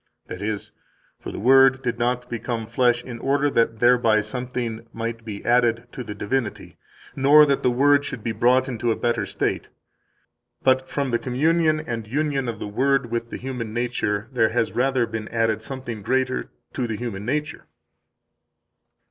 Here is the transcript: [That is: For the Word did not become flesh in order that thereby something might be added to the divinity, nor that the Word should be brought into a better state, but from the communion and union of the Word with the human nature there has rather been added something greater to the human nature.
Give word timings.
[That 0.25 0.41
is: 0.41 0.71
For 1.19 1.31
the 1.31 1.37
Word 1.37 1.83
did 1.83 1.99
not 1.99 2.27
become 2.27 2.65
flesh 2.65 3.03
in 3.03 3.19
order 3.19 3.51
that 3.51 3.77
thereby 3.77 4.21
something 4.21 4.87
might 4.91 5.23
be 5.23 5.45
added 5.45 5.87
to 5.91 6.03
the 6.03 6.15
divinity, 6.15 6.75
nor 7.15 7.45
that 7.45 7.61
the 7.61 7.69
Word 7.69 8.03
should 8.03 8.23
be 8.23 8.31
brought 8.31 8.67
into 8.67 8.89
a 8.91 8.95
better 8.95 9.27
state, 9.27 9.67
but 10.63 10.89
from 10.89 11.11
the 11.11 11.19
communion 11.19 11.79
and 11.79 12.07
union 12.07 12.49
of 12.49 12.57
the 12.57 12.65
Word 12.67 13.11
with 13.11 13.29
the 13.29 13.37
human 13.37 13.75
nature 13.75 14.27
there 14.31 14.49
has 14.49 14.71
rather 14.71 15.05
been 15.05 15.27
added 15.27 15.61
something 15.61 16.01
greater 16.01 16.49
to 16.73 16.87
the 16.87 16.97
human 16.97 17.23
nature. 17.23 17.67